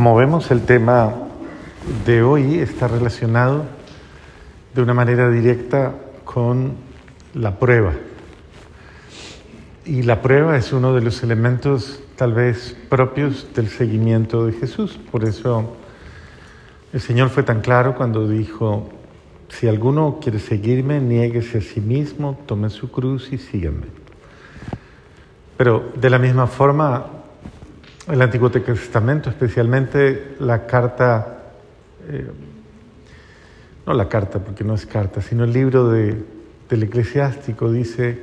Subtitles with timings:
[0.00, 1.12] Como vemos, el tema
[2.06, 3.66] de hoy está relacionado
[4.74, 5.92] de una manera directa
[6.24, 6.72] con
[7.34, 7.92] la prueba.
[9.84, 14.98] Y la prueba es uno de los elementos tal vez propios del seguimiento de Jesús.
[15.12, 15.76] Por eso
[16.94, 18.88] el Señor fue tan claro cuando dijo,
[19.50, 23.88] si alguno quiere seguirme, niéguese a sí mismo, tome su cruz y síganme.
[25.58, 27.19] Pero de la misma forma,
[28.10, 31.42] el Antiguo Testamento, especialmente la carta,
[32.08, 32.30] eh,
[33.86, 36.22] no la carta porque no es carta, sino el libro de,
[36.68, 38.18] del eclesiástico dice,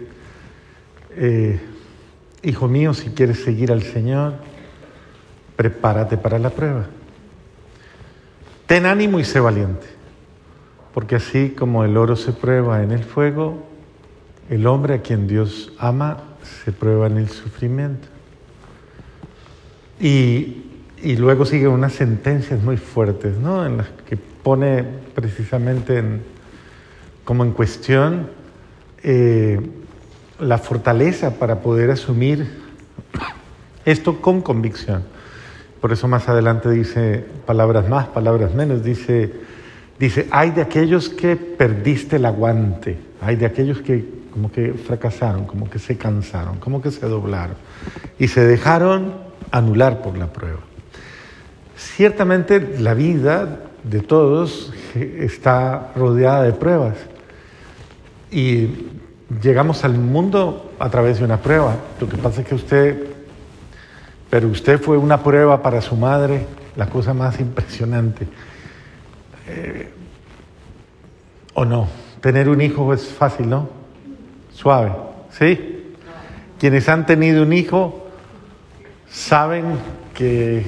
[1.11, 1.59] eh,
[2.43, 4.33] hijo mío, si quieres seguir al Señor,
[5.55, 6.85] prepárate para la prueba.
[8.65, 9.87] Ten ánimo y sé valiente,
[10.93, 13.65] porque así como el oro se prueba en el fuego,
[14.49, 16.23] el hombre a quien Dios ama
[16.65, 18.16] se prueba en el sufrimiento.
[19.99, 20.63] Y,
[21.17, 23.65] luego siguen unas sentencias muy fuertes, ¿no?
[23.65, 24.83] En las que pone
[25.15, 26.03] precisamente
[27.23, 28.29] como en cuestión
[29.03, 29.59] eh,
[30.39, 32.47] la fortaleza para poder asumir
[33.85, 35.03] esto con convicción.
[35.81, 39.31] Por eso más adelante dice palabras más, palabras menos, dice,
[39.99, 45.45] dice, hay de aquellos que perdiste el aguante, hay de aquellos que como que fracasaron,
[45.45, 47.55] como que se cansaron, como que se doblaron
[48.19, 50.59] y se dejaron anular por la prueba.
[51.75, 56.95] Ciertamente la vida de todos está rodeada de pruebas
[58.31, 58.69] y
[59.41, 61.75] llegamos al mundo a través de una prueba.
[61.99, 63.07] Lo que pasa es que usted,
[64.29, 66.45] pero usted fue una prueba para su madre,
[66.75, 68.27] la cosa más impresionante.
[69.47, 69.91] Eh,
[71.53, 71.87] ¿O no?
[72.21, 73.69] Tener un hijo es fácil, ¿no?
[74.53, 74.91] Suave,
[75.31, 75.93] ¿sí?
[76.59, 78.06] Quienes han tenido un hijo
[79.09, 79.65] saben
[80.13, 80.65] que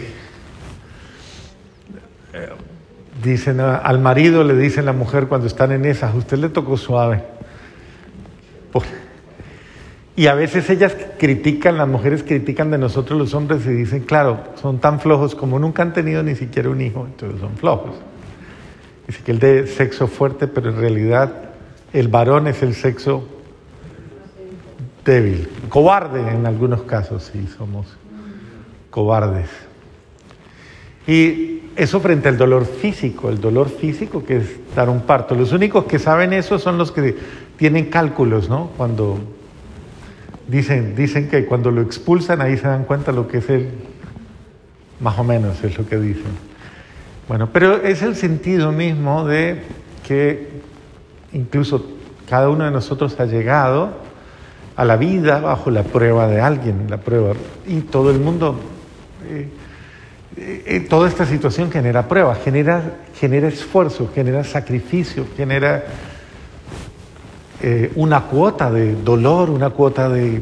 [2.34, 2.50] eh,
[3.24, 7.24] dicen al marido le dicen la mujer cuando están en esas, usted le tocó suave.
[10.16, 14.40] y a veces ellas critican, las mujeres critican de nosotros los hombres y dicen, claro,
[14.62, 17.96] son tan flojos como nunca han tenido ni siquiera un hijo, entonces son flojos.
[19.08, 21.50] Dice que el de sexo fuerte, pero en realidad
[21.94, 23.28] el varón es el sexo
[25.04, 27.88] débil, cobarde en algunos casos, sí, somos
[28.90, 29.50] cobardes.
[31.08, 35.34] Y eso frente al dolor físico, el dolor físico que es dar un parto.
[35.34, 37.16] Los únicos que saben eso son los que
[37.58, 38.72] tienen cálculos, ¿no?
[38.78, 39.18] Cuando
[40.48, 43.70] dicen, dicen que cuando lo expulsan ahí se dan cuenta lo que es el,
[45.00, 46.50] más o menos es lo que dicen.
[47.28, 49.64] Bueno, pero es el sentido mismo de
[50.08, 50.50] que
[51.32, 51.86] incluso
[52.28, 53.92] cada uno de nosotros ha llegado
[54.76, 57.34] a la vida bajo la prueba de alguien, la prueba,
[57.68, 58.60] y todo el mundo
[59.30, 65.84] eh, eh, toda esta situación genera prueba, genera, genera esfuerzo, genera sacrificio, genera
[67.62, 70.42] eh, una cuota de dolor, una cuota de,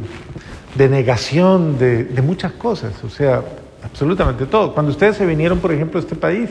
[0.77, 3.41] negación, de, de, muchas cosas, o sea,
[3.83, 4.73] absolutamente todo.
[4.73, 6.49] Cuando ustedes se vinieron, por ejemplo, a este país,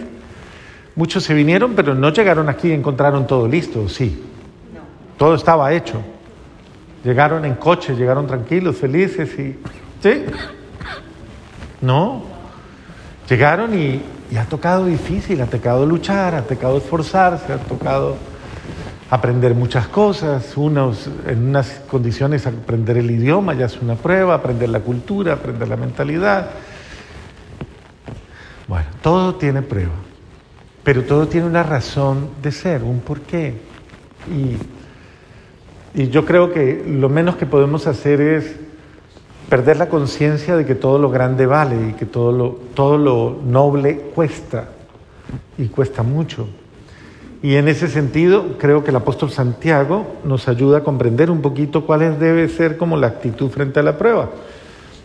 [0.96, 4.24] muchos se vinieron, pero no llegaron aquí y encontraron todo listo, sí.
[5.16, 6.02] Todo estaba hecho.
[7.04, 9.56] Llegaron en coche, llegaron tranquilos, felices y...
[10.02, 10.24] ¿Sí?
[11.80, 12.22] No,
[13.28, 14.02] llegaron y,
[14.36, 18.16] ha tocado difícil, ha tocado luchar, ha tocado esforzarse, ha tocado
[19.08, 24.80] aprender muchas cosas, en unas condiciones aprender el idioma ya es una prueba, aprender la
[24.80, 26.50] cultura, aprender la mentalidad.
[28.66, 29.92] Bueno, todo tiene prueba,
[30.82, 33.54] pero todo tiene una razón de ser, un porqué.
[34.28, 38.65] Y, y yo creo que lo menos que podemos hacer es
[39.48, 43.38] perder la conciencia de que todo lo grande vale y que todo lo, todo lo
[43.44, 44.68] noble cuesta
[45.56, 46.48] y cuesta mucho.
[47.42, 51.86] Y en ese sentido, creo que el apóstol Santiago nos ayuda a comprender un poquito
[51.86, 54.30] cuál debe ser como la actitud frente a la prueba.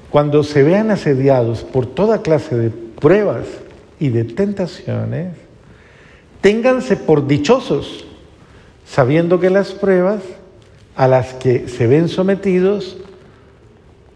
[0.09, 3.45] Cuando se vean asediados por toda clase de pruebas
[3.99, 5.35] y de tentaciones,
[6.41, 8.05] ténganse por dichosos,
[8.85, 10.23] sabiendo que las pruebas
[10.95, 12.97] a las que se ven sometidos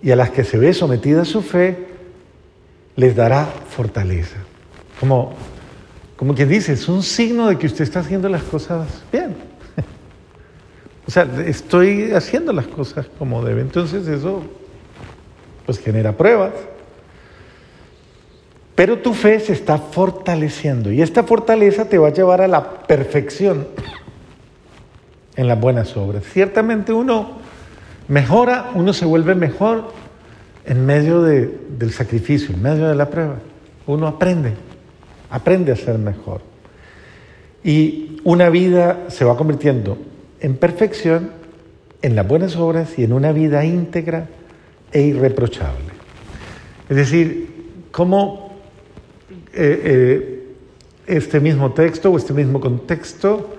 [0.01, 1.87] y a las que se ve sometida su fe,
[2.95, 4.37] les dará fortaleza.
[4.99, 5.33] Como,
[6.15, 9.35] como quien dice, es un signo de que usted está haciendo las cosas bien.
[11.07, 13.61] o sea, estoy haciendo las cosas como debe.
[13.61, 14.43] Entonces eso
[15.65, 16.53] pues genera pruebas.
[18.75, 22.81] Pero tu fe se está fortaleciendo y esta fortaleza te va a llevar a la
[22.83, 23.67] perfección
[25.35, 26.23] en las buenas obras.
[26.25, 27.44] Ciertamente uno
[28.07, 29.91] mejora, uno se vuelve mejor
[30.65, 33.39] en medio del sacrificio, en medio de la prueba.
[33.87, 34.53] Uno aprende,
[35.29, 36.41] aprende a ser mejor.
[37.63, 39.97] Y una vida se va convirtiendo
[40.39, 41.31] en perfección,
[42.01, 44.27] en las buenas obras y en una vida íntegra
[44.91, 45.95] e irreprochable.
[46.89, 48.51] Es decir, cómo
[49.53, 50.41] eh, eh,
[51.07, 53.55] este mismo texto o este mismo contexto,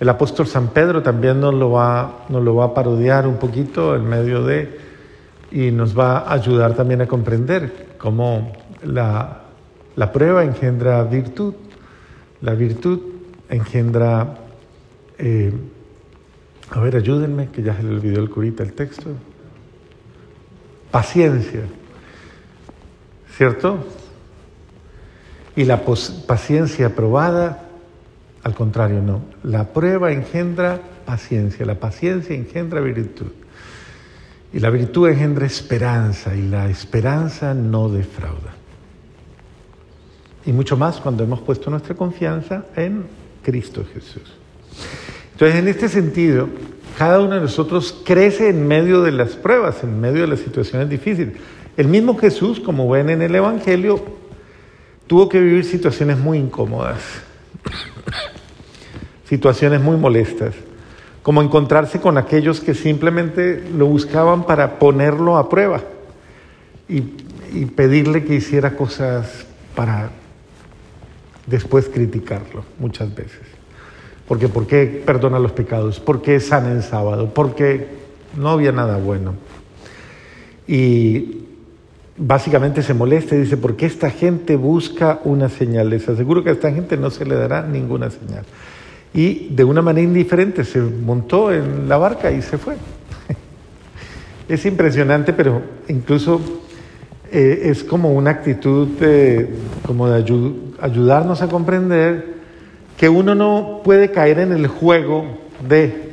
[0.00, 3.94] el apóstol San Pedro también nos lo va, nos lo va a parodiar un poquito
[3.94, 4.78] en medio de,
[5.50, 8.50] y nos va a ayudar también a comprender cómo
[8.82, 9.42] la,
[9.96, 11.52] la prueba engendra virtud,
[12.40, 12.98] la virtud
[13.50, 14.38] engendra,
[15.18, 15.52] eh,
[16.70, 19.10] a ver, ayúdenme, que ya se le olvidó el curita el texto,
[20.90, 21.64] paciencia,
[23.36, 23.84] ¿cierto?
[25.56, 25.82] Y la
[26.26, 27.69] paciencia probada,
[28.42, 29.22] al contrario, no.
[29.42, 33.32] La prueba engendra paciencia, la paciencia engendra virtud.
[34.52, 38.54] Y la virtud engendra esperanza y la esperanza no defrauda.
[40.46, 43.04] Y mucho más cuando hemos puesto nuestra confianza en
[43.42, 44.32] Cristo Jesús.
[45.32, 46.48] Entonces, en este sentido,
[46.96, 50.88] cada uno de nosotros crece en medio de las pruebas, en medio de las situaciones
[50.88, 51.34] difíciles.
[51.76, 54.02] El mismo Jesús, como ven en el Evangelio,
[55.06, 57.00] tuvo que vivir situaciones muy incómodas,
[59.30, 60.56] situaciones muy molestas,
[61.22, 65.82] como encontrarse con aquellos que simplemente lo buscaban para ponerlo a prueba
[66.88, 67.04] y,
[67.54, 69.46] y pedirle que hiciera cosas
[69.76, 70.10] para
[71.46, 73.42] después criticarlo muchas veces.
[74.26, 76.00] Porque ¿por qué perdona los pecados?
[76.00, 77.32] ¿Por qué sana en sábado?
[77.32, 77.86] Porque
[78.36, 79.34] no había nada bueno.
[80.66, 81.44] Y
[82.16, 85.90] básicamente se molesta y dice, ¿por qué esta gente busca una señal?
[85.90, 88.44] Les aseguro que a esta gente no se le dará ninguna señal.
[89.12, 92.76] Y de una manera indiferente se montó en la barca y se fue.
[94.48, 96.40] Es impresionante, pero incluso
[97.30, 98.88] eh, es como una actitud
[99.86, 100.24] como de
[100.80, 102.40] ayudarnos a comprender
[102.96, 105.24] que uno no puede caer en el juego
[105.66, 106.10] de,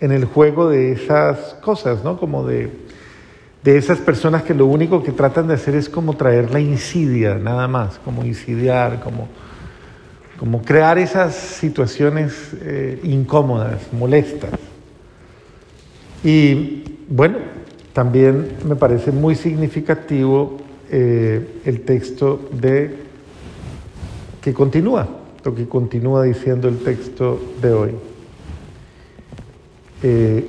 [0.00, 2.18] en el juego de esas cosas, ¿no?
[2.18, 2.70] Como de,
[3.64, 7.34] de esas personas que lo único que tratan de hacer es como traer la insidia,
[7.36, 9.26] nada más, como insidiar, como,
[10.38, 14.50] como crear esas situaciones eh, incómodas, molestas.
[16.22, 17.38] Y bueno,
[17.92, 20.58] también me parece muy significativo
[20.90, 22.94] eh, el texto de
[24.42, 25.08] que continúa,
[25.44, 27.90] lo que continúa diciendo el texto de hoy.
[30.02, 30.46] Eh,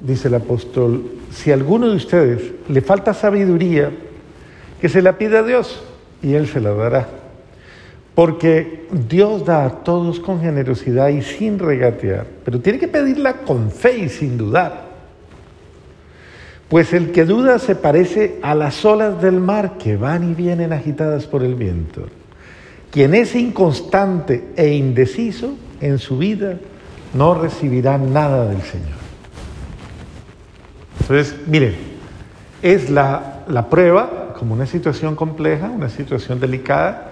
[0.00, 3.90] dice el apóstol, si a alguno de ustedes le falta sabiduría,
[4.80, 5.82] que se la pida a Dios
[6.22, 7.21] y Él se la dará.
[8.14, 13.70] Porque Dios da a todos con generosidad y sin regatear, pero tiene que pedirla con
[13.70, 14.92] fe y sin dudar.
[16.68, 20.72] Pues el que duda se parece a las olas del mar que van y vienen
[20.72, 22.06] agitadas por el viento.
[22.90, 26.58] Quien es inconstante e indeciso en su vida
[27.14, 29.02] no recibirá nada del Señor.
[31.00, 31.74] Entonces, miren,
[32.62, 37.11] es la, la prueba como una situación compleja, una situación delicada,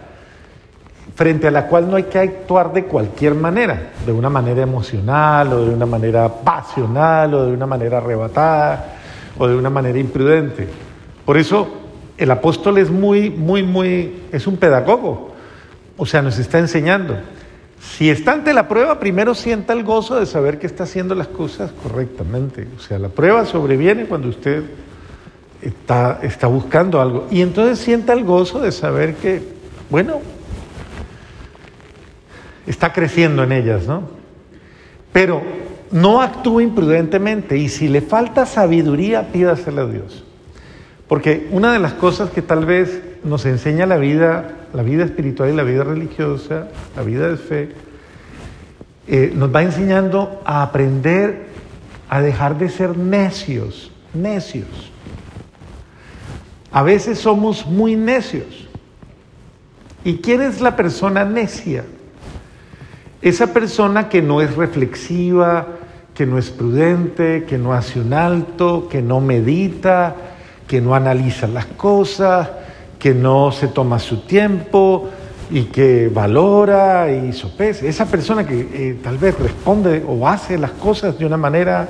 [1.20, 5.52] frente a la cual no hay que actuar de cualquier manera, de una manera emocional
[5.52, 8.94] o de una manera pasional o de una manera arrebatada
[9.36, 10.66] o de una manera imprudente.
[11.26, 11.68] Por eso
[12.16, 15.32] el apóstol es muy, muy, muy, es un pedagogo.
[15.98, 17.18] O sea, nos está enseñando.
[17.78, 21.28] Si está ante la prueba, primero sienta el gozo de saber que está haciendo las
[21.28, 22.66] cosas correctamente.
[22.78, 24.62] O sea, la prueba sobreviene cuando usted
[25.60, 27.26] está, está buscando algo.
[27.30, 29.42] Y entonces sienta el gozo de saber que,
[29.90, 30.22] bueno,
[32.70, 34.02] está creciendo en ellas, ¿no?
[35.12, 35.42] Pero
[35.90, 40.24] no actúe imprudentemente y si le falta sabiduría, pídasela a Dios.
[41.08, 45.50] Porque una de las cosas que tal vez nos enseña la vida, la vida espiritual
[45.50, 47.68] y la vida religiosa, la vida de fe,
[49.08, 51.46] eh, nos va enseñando a aprender
[52.08, 54.92] a dejar de ser necios, necios.
[56.70, 58.68] A veces somos muy necios.
[60.04, 61.84] ¿Y quién es la persona necia?
[63.22, 65.66] Esa persona que no es reflexiva,
[66.14, 70.14] que no es prudente, que no hace un alto, que no medita,
[70.66, 72.48] que no analiza las cosas,
[72.98, 75.08] que no se toma su tiempo
[75.50, 77.86] y que valora y sopesa.
[77.86, 81.88] Esa persona que eh, tal vez responde o hace las cosas de una manera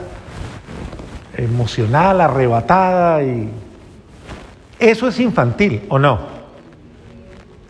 [1.37, 3.50] emocional, arrebatada y
[4.78, 6.18] eso es infantil o no.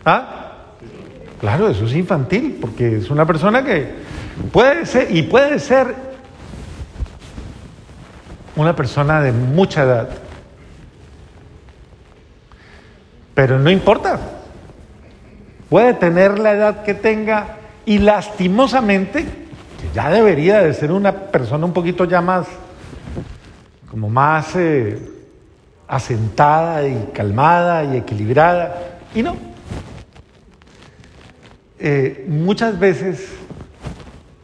[0.05, 0.40] ¿Ah?
[1.41, 3.87] Claro, eso es infantil, porque es una persona que
[4.51, 5.95] puede ser, y puede ser
[8.55, 10.09] una persona de mucha edad.
[13.33, 14.19] Pero no importa.
[15.67, 17.57] puede tener la edad que tenga
[17.87, 22.45] y lastimosamente, que ya debería de ser una persona un poquito ya más,
[23.89, 24.99] como más eh,
[25.87, 28.77] asentada y calmada y equilibrada,
[29.15, 29.50] y no.
[31.83, 33.27] Eh, muchas veces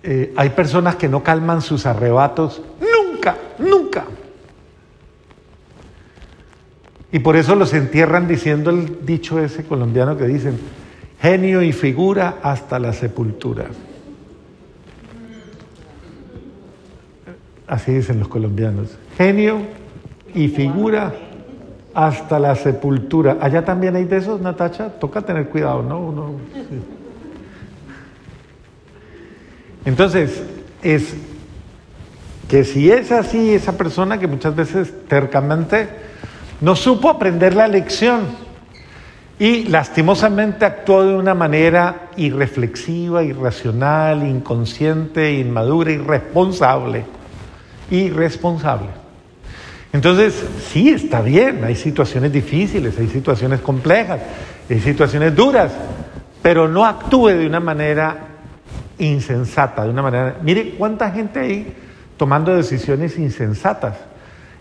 [0.01, 4.05] eh, hay personas que no calman sus arrebatos nunca, nunca.
[7.11, 10.59] Y por eso los entierran diciendo el dicho ese colombiano que dicen,
[11.21, 13.65] genio y figura hasta la sepultura.
[17.67, 19.59] Así dicen los colombianos, genio
[20.33, 21.13] y figura
[21.93, 23.37] hasta la sepultura.
[23.41, 25.99] Allá también hay de esos, Natacha, toca tener cuidado, ¿no?
[25.99, 26.31] Uno,
[29.87, 30.43] Entonces,
[30.83, 31.13] es
[32.49, 35.87] que si es así, esa persona que muchas veces tercamente
[36.59, 38.23] no supo aprender la lección
[39.39, 47.05] y lastimosamente actuó de una manera irreflexiva, irracional, inconsciente, inmadura, irresponsable.
[47.89, 48.89] Irresponsable.
[49.93, 50.35] Entonces,
[50.69, 54.19] sí, está bien, hay situaciones difíciles, hay situaciones complejas,
[54.69, 55.71] hay situaciones duras,
[56.41, 58.26] pero no actúe de una manera
[58.99, 60.37] insensata, de una manera...
[60.41, 61.73] Mire cuánta gente hay
[62.17, 63.95] tomando decisiones insensatas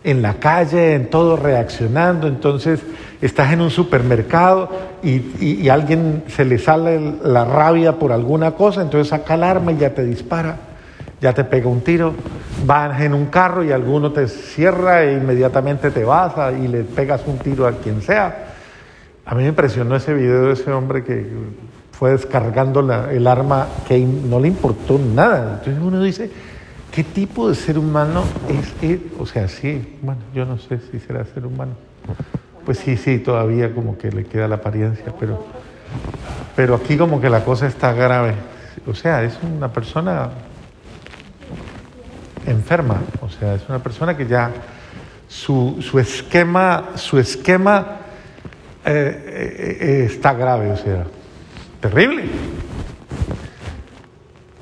[0.04, 2.80] en la calle, en todo reaccionando, entonces
[3.20, 4.70] estás en un supermercado
[5.02, 9.78] y, alguien se le sale la rabia por alguna cosa, entonces saca el arma y
[9.78, 10.58] ya te dispara,
[11.20, 12.14] ya te pega un tiro,
[12.64, 17.22] vas en un carro y alguno te cierra e inmediatamente te vas y le pegas
[17.26, 18.52] un tiro a quien sea.
[19.24, 21.26] A mí me impresionó ese video de ese hombre que
[21.98, 25.54] fue descargando el arma que no le importó nada.
[25.58, 26.30] Entonces uno dice,
[26.92, 29.12] ¿qué tipo de ser humano es él?
[29.18, 31.72] O sea, sí, bueno, yo no sé si será ser humano.
[32.66, 35.42] Pues sí, sí, todavía como que le queda la apariencia, pero,
[36.54, 38.34] pero aquí como que la cosa está grave.
[38.86, 40.28] O sea, es una persona
[42.46, 44.50] enferma, o sea, es una persona que ya
[45.28, 47.96] su, su esquema, su esquema
[48.84, 51.06] eh, eh, eh, está grave, o sea,
[51.88, 52.24] Terrible.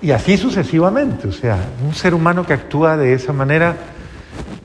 [0.03, 3.77] Y así sucesivamente, o sea, un ser humano que actúa de esa manera,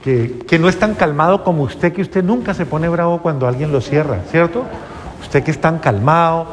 [0.03, 3.47] que, que, no es tan calmado como usted, que usted nunca se pone bravo cuando
[3.47, 4.65] alguien lo cierra, ¿cierto?
[5.21, 6.47] Usted que es tan calmado,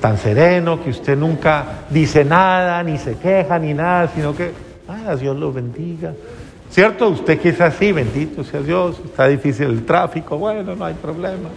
[0.00, 4.52] tan sereno, que usted nunca dice nada, ni se queja, ni nada, sino que,
[4.86, 6.12] ah, Dios lo bendiga.
[6.70, 7.08] ¿Cierto?
[7.08, 11.48] Usted que es así, bendito sea Dios, está difícil el tráfico, bueno, no hay problema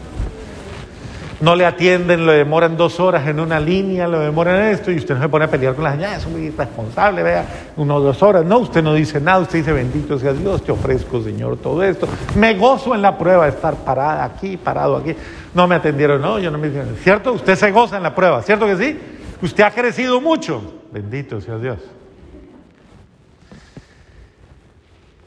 [1.42, 5.16] no le atienden, lo demoran dos horas en una línea, lo demoran esto, y usted
[5.16, 7.46] no se pone a pelear con las ya, es muy irresponsable, vea,
[7.78, 8.46] uno o dos horas.
[8.46, 12.08] No, usted no dice nada, usted dice, bendito sea Dios, te ofrezco, Señor, todo esto.
[12.36, 15.16] Me gozo en la prueba de estar parada aquí, parado aquí.
[15.54, 17.34] No me atendieron, no, yo no me dicen, ¿cierto?
[17.34, 19.00] Usted se goza en la prueba, ¿cierto que sí?
[19.42, 21.80] Usted ha crecido mucho, bendito sea Dios.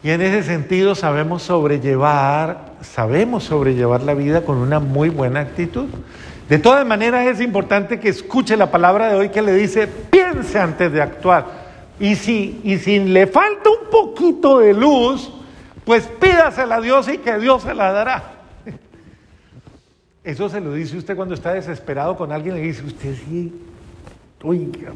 [0.04, 5.86] Y en ese sentido sabemos sobrellevar, sabemos sobrellevar la vida con una muy buena actitud.
[6.46, 10.58] De todas maneras es importante que escuche la palabra de hoy que le dice, piense
[10.58, 11.46] antes de actuar.
[11.98, 15.32] Y si, y si le falta un poquito de luz,
[15.86, 18.32] pues pídasela a Dios y que Dios se la dará.
[20.22, 23.54] Eso se lo dice usted cuando está desesperado con alguien le dice, usted sí,
[24.42, 24.92] oiga,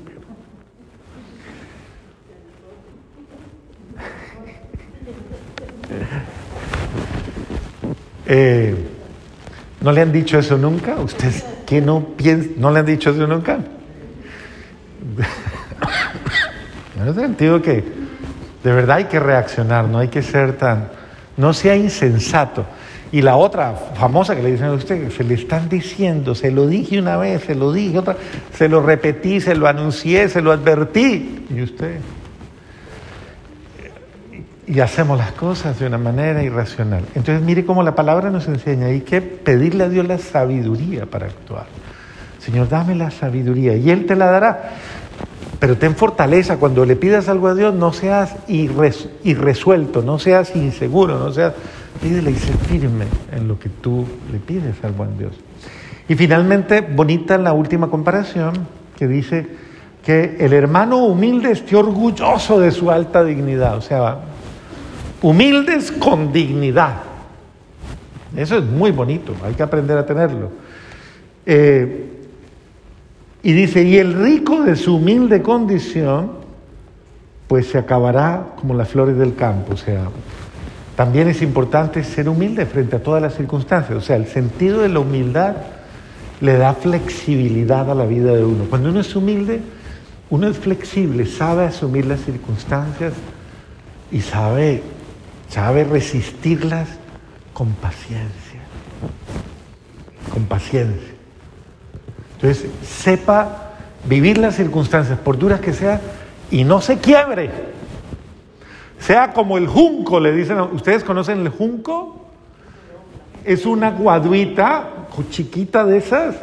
[8.29, 8.77] Eh,
[9.81, 10.97] ¿No le han dicho eso nunca?
[10.97, 11.33] ¿Usted
[11.65, 12.51] que no piensa?
[12.57, 13.55] ¿No le han dicho eso nunca?
[17.01, 17.85] en el sentido que
[18.63, 20.89] de verdad hay que reaccionar, no hay que ser tan,
[21.37, 22.67] no sea insensato.
[23.11, 26.67] Y la otra famosa que le dicen a usted, se le están diciendo, se lo
[26.67, 28.17] dije una vez, se lo dije otra,
[28.53, 31.47] se lo repetí, se lo anuncié, se lo advertí.
[31.49, 32.01] Y usted,
[34.69, 37.03] y hacemos las cosas de una manera irracional.
[37.15, 41.27] Entonces mire cómo la palabra nos enseña, hay que pedirle a Dios la sabiduría para
[41.27, 41.67] actuar.
[42.39, 44.71] Señor, dame la sabiduría y Él te la dará.
[45.59, 51.19] Pero ten fortaleza, cuando le pidas algo a Dios, no seas irresuelto, no seas inseguro,
[51.19, 51.55] no seas...
[52.01, 55.33] Pídele y sé firme en lo que tú le pides al buen Dios.
[56.09, 58.53] Y finalmente, bonita la última comparación
[58.97, 59.49] que dice
[60.05, 63.77] que el hermano humilde esté orgulloso de su alta dignidad.
[63.77, 64.19] O sea,
[65.23, 67.03] humildes con dignidad.
[68.37, 70.51] Eso es muy bonito, hay que aprender a tenerlo.
[71.47, 72.07] Eh,
[73.43, 76.33] y dice, y el rico de su humilde condición,
[77.47, 79.73] pues se acabará como las flores del campo.
[79.75, 80.09] O sea,
[80.97, 83.97] también es importante ser humilde frente a todas las circunstancias.
[83.97, 85.57] O sea, el sentido de la humildad
[86.41, 88.65] le da flexibilidad a la vida de uno.
[88.69, 89.61] Cuando uno es humilde,
[90.31, 93.15] uno es flexible, sabe asumir las circunstancias
[94.11, 94.83] y sabe,
[95.49, 96.88] sabe resistirlas
[97.52, 98.61] con paciencia.
[100.33, 101.14] Con paciencia.
[102.35, 103.73] Entonces, sepa
[104.05, 106.00] vivir las circunstancias, por duras que sean,
[106.50, 107.50] y no se quiebre.
[108.99, 112.26] Sea como el junco, le dicen, ¿ustedes conocen el junco?
[113.45, 114.99] Es una guaduita
[115.31, 116.37] chiquita de esas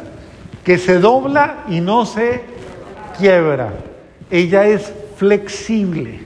[0.64, 2.42] que se dobla y no se
[3.18, 3.72] quiebra.
[4.30, 6.24] Ella es flexible.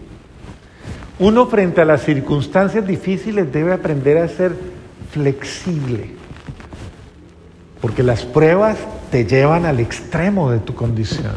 [1.21, 4.57] Uno frente a las circunstancias difíciles debe aprender a ser
[5.11, 6.13] flexible.
[7.83, 8.79] Porque las pruebas
[9.11, 11.35] te llevan al extremo de tu condición.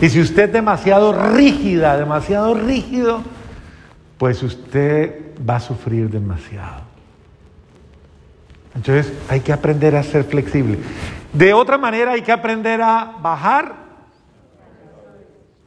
[0.00, 3.22] Y si usted es demasiado rígida, demasiado rígido,
[4.18, 6.82] pues usted va a sufrir demasiado.
[8.76, 10.78] Entonces hay que aprender a ser flexible.
[11.32, 13.74] De otra manera hay que aprender a bajar.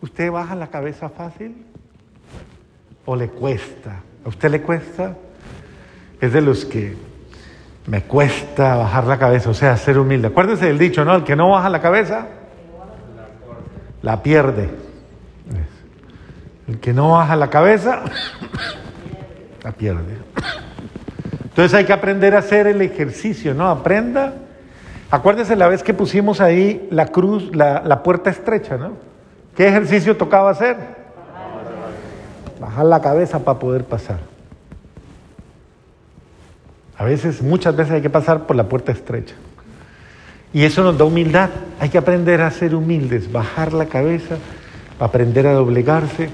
[0.02, 1.67] ¿Usted baja la cabeza fácil?
[3.10, 4.02] ¿O le cuesta?
[4.26, 5.16] ¿A usted le cuesta?
[6.20, 6.94] Es de los que
[7.86, 10.28] me cuesta bajar la cabeza, o sea, ser humilde.
[10.28, 11.16] Acuérdese del dicho, ¿no?
[11.16, 12.28] El que no baja la cabeza,
[14.02, 14.70] la pierde.
[16.68, 18.02] El que no baja la cabeza,
[19.64, 20.18] la pierde.
[21.44, 23.70] Entonces hay que aprender a hacer el ejercicio, ¿no?
[23.70, 24.34] Aprenda.
[25.10, 28.98] Acuérdese la vez que pusimos ahí la cruz, la, la puerta estrecha, ¿no?
[29.56, 30.97] ¿Qué ejercicio tocaba hacer?
[32.60, 34.20] Bajar la cabeza para poder pasar.
[36.98, 39.36] A veces, muchas veces hay que pasar por la puerta estrecha.
[40.54, 41.50] Y eso nos da humildad.
[41.80, 44.38] Hay que aprender a ser humildes, bajar la cabeza,
[45.00, 46.30] aprender a doblegarse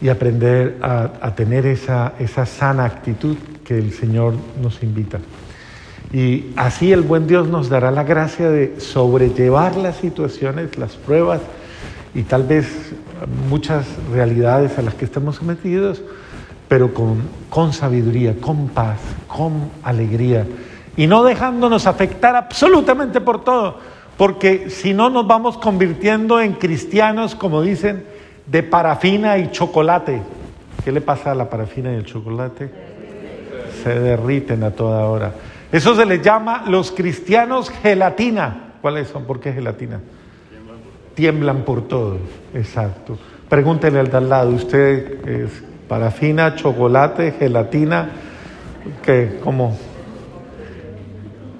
[0.00, 5.18] y aprender a, tener esa, esa sana actitud que el Señor nos invita.
[6.12, 11.40] Y así el buen Dios nos dará la gracia de sobrellevar las situaciones, las pruebas
[12.16, 12.66] y tal vez
[13.50, 16.02] muchas realidades a las que estamos sometidos
[16.66, 18.98] pero con, con sabiduría, con paz,
[19.28, 20.46] con alegría
[20.96, 23.78] y no dejándonos afectar absolutamente por todo,
[24.16, 28.04] porque si no nos vamos convirtiendo en cristianos, como dicen,
[28.46, 30.22] de parafina y chocolate.
[30.82, 32.70] ¿Qué le pasa a la parafina y el chocolate?
[33.82, 35.34] Se derriten a toda hora.
[35.70, 38.72] Eso se les llama los cristianos gelatina.
[38.80, 39.24] ¿Cuáles son?
[39.24, 40.00] ¿Por qué gelatina?
[41.16, 42.18] Tiemblan por todo.
[42.54, 43.18] Exacto.
[43.48, 45.50] Pregúntele al de al lado, ¿usted es
[45.88, 48.10] parafina, chocolate, gelatina,
[49.02, 49.76] que como...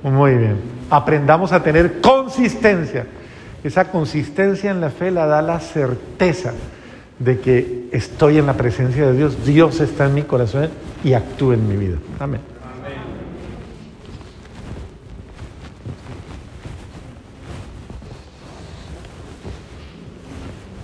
[0.05, 0.57] Muy bien.
[0.89, 3.07] Aprendamos a tener consistencia.
[3.65, 6.53] Esa consistencia en la fe la da la certeza
[7.19, 10.69] de que estoy en la presencia de Dios, Dios está en mi corazón
[11.03, 11.97] y actúa en mi vida.
[12.21, 12.56] Amén.